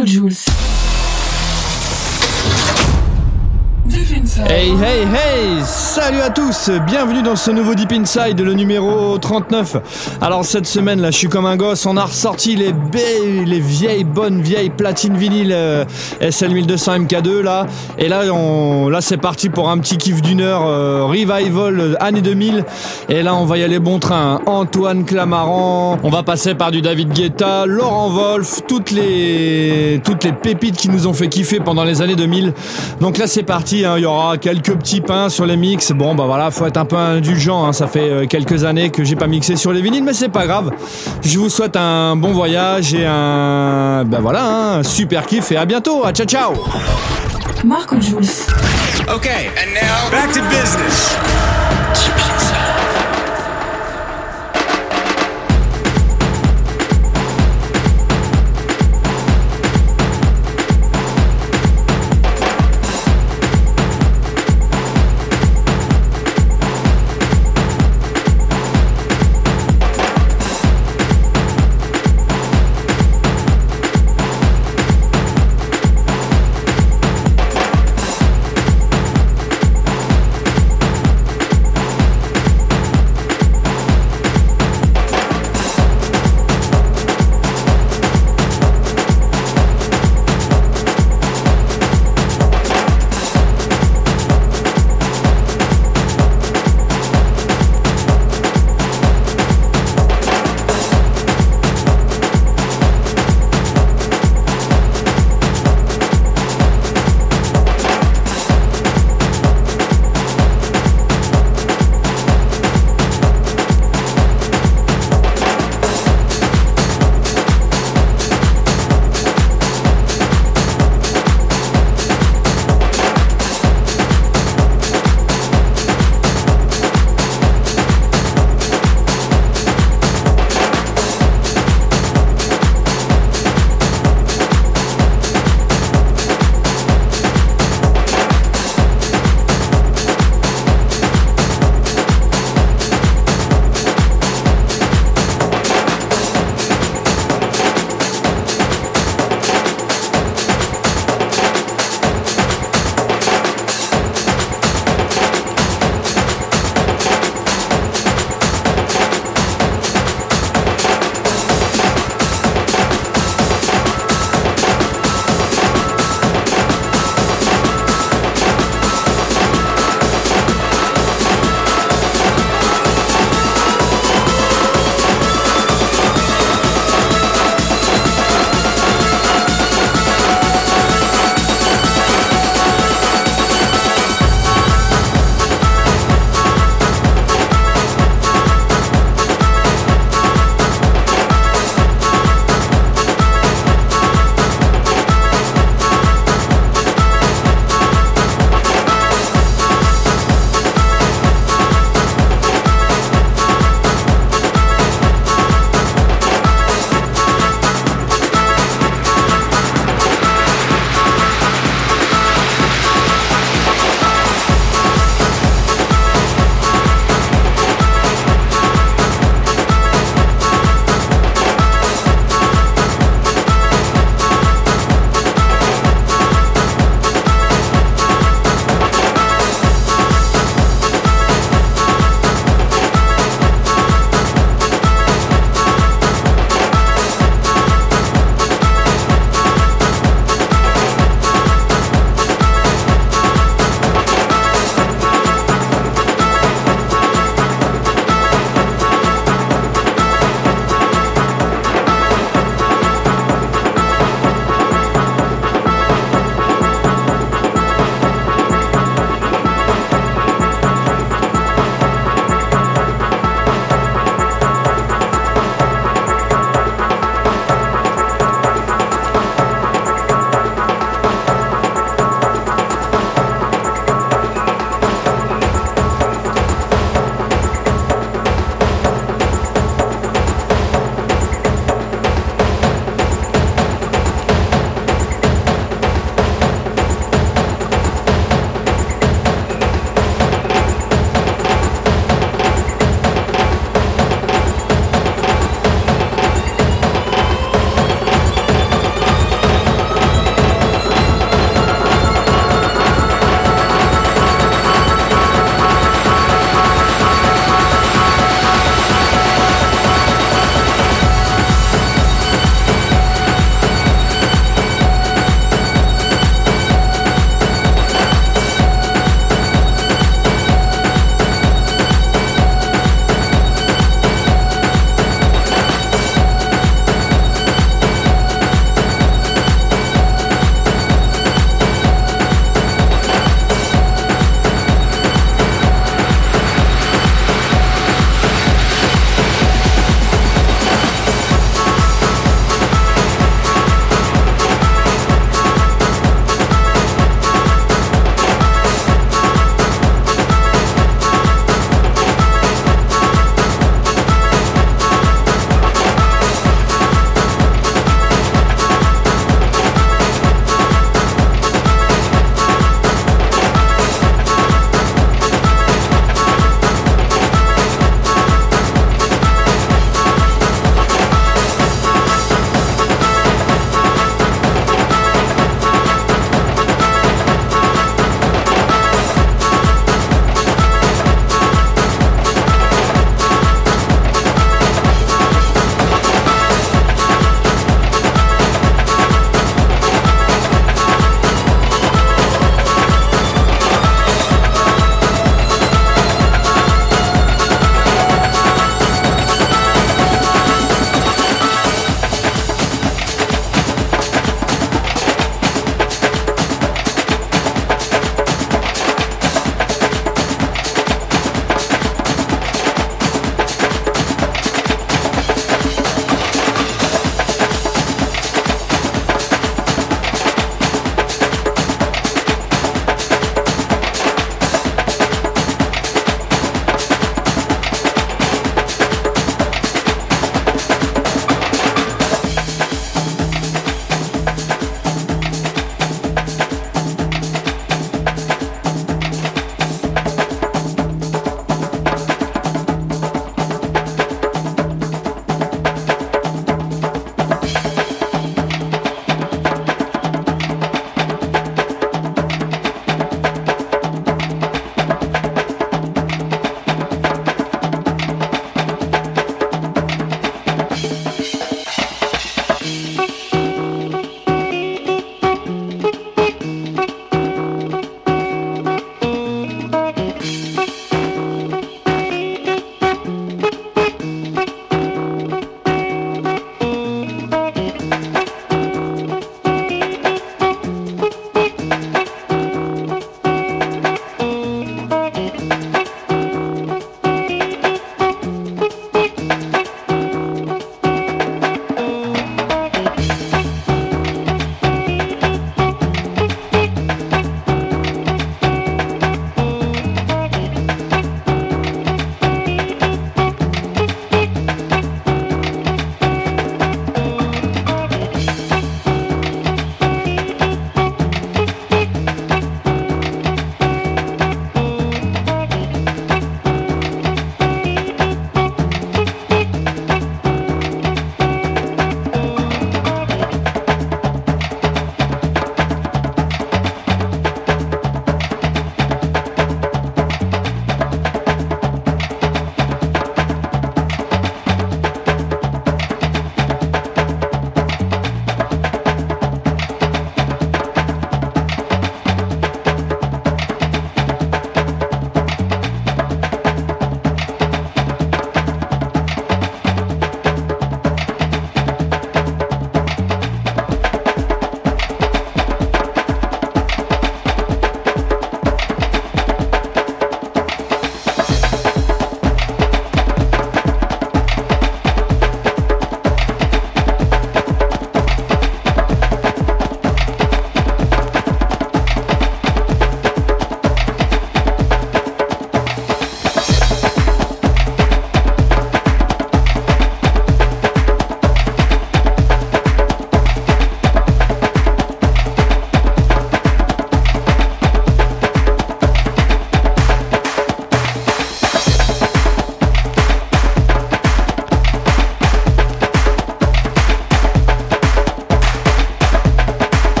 Marco 0.00 0.06
Jules. 0.06 0.79
Hey 4.48 4.70
hey 4.70 5.02
hey 5.02 5.62
Salut 5.64 6.20
à 6.20 6.30
tous 6.30 6.70
Bienvenue 6.86 7.22
dans 7.22 7.36
ce 7.36 7.50
nouveau 7.50 7.74
Deep 7.74 7.92
Inside, 7.92 8.40
le 8.40 8.54
numéro 8.54 9.18
39. 9.18 10.18
Alors 10.20 10.44
cette 10.44 10.66
semaine 10.66 11.00
là, 11.00 11.10
je 11.10 11.16
suis 11.18 11.28
comme 11.28 11.46
un 11.46 11.56
gosse, 11.56 11.84
on 11.86 11.96
a 11.96 12.04
ressorti 12.04 12.56
les, 12.56 12.72
les 13.44 13.60
vieilles, 13.60 14.04
bonnes 14.04 14.40
vieilles 14.40 14.70
platines 14.70 15.16
vinyles 15.16 15.52
euh, 15.52 15.84
SL 16.20 16.52
1200 16.52 17.00
MK2 17.00 17.40
là. 17.40 17.66
Et 17.98 18.08
là, 18.08 18.22
on, 18.32 18.88
là 18.88 19.00
c'est 19.00 19.16
parti 19.16 19.48
pour 19.48 19.68
un 19.68 19.78
petit 19.78 19.98
kiff 19.98 20.22
d'une 20.22 20.40
heure, 20.40 20.66
euh, 20.66 21.04
revival 21.04 21.80
euh, 21.80 21.94
année 22.00 22.22
2000. 22.22 22.64
Et 23.08 23.22
là 23.22 23.34
on 23.34 23.44
va 23.44 23.58
y 23.58 23.62
aller 23.62 23.78
bon 23.78 23.98
train. 23.98 24.40
Antoine 24.46 25.04
Clamaran, 25.04 25.98
on 26.02 26.08
va 26.10 26.22
passer 26.22 26.54
par 26.54 26.70
du 26.70 26.82
David 26.82 27.12
Guetta, 27.12 27.66
Laurent 27.66 28.08
Wolf, 28.10 28.62
toutes 28.66 28.90
les, 28.90 30.00
toutes 30.04 30.24
les 30.24 30.32
pépites 30.32 30.76
qui 30.76 30.88
nous 30.88 31.06
ont 31.06 31.12
fait 31.12 31.28
kiffer 31.28 31.60
pendant 31.60 31.84
les 31.84 32.02
années 32.02 32.16
2000. 32.16 32.54
Donc 33.00 33.18
là 33.18 33.26
c'est 33.26 33.42
parti, 33.42 33.84
hein. 33.84 33.94
il 33.96 34.02
y 34.02 34.06
aura 34.06 34.29
quelques 34.38 34.74
petits 34.76 35.00
pains 35.00 35.28
sur 35.28 35.46
les 35.46 35.56
mix. 35.56 35.92
Bon, 35.92 36.14
bah 36.14 36.24
voilà, 36.26 36.50
faut 36.50 36.66
être 36.66 36.76
un 36.76 36.84
peu 36.84 36.96
indulgent. 36.96 37.64
Hein. 37.64 37.72
Ça 37.72 37.86
fait 37.86 38.10
euh, 38.10 38.26
quelques 38.26 38.64
années 38.64 38.90
que 38.90 39.04
j'ai 39.04 39.16
pas 39.16 39.26
mixé 39.26 39.56
sur 39.56 39.72
les 39.72 39.82
vinyles, 39.82 40.04
mais 40.04 40.12
c'est 40.12 40.28
pas 40.28 40.46
grave. 40.46 40.70
Je 41.22 41.38
vous 41.38 41.48
souhaite 41.48 41.76
un 41.76 42.16
bon 42.16 42.32
voyage 42.32 42.94
et 42.94 43.06
un, 43.06 44.04
bah 44.04 44.18
voilà, 44.20 44.44
un 44.44 44.78
hein, 44.78 44.82
super 44.82 45.26
kiff 45.26 45.52
et 45.52 45.56
à 45.56 45.64
bientôt. 45.64 46.04
À 46.04 46.12
ciao, 46.12 46.26
ciao. 46.26 46.52
Marco 47.64 48.00
Jules. 48.00 48.46
Okay, 49.08 49.50
and 49.58 49.74
now 49.74 50.10
back 50.10 50.32
to 50.32 50.40
business. 50.50 51.59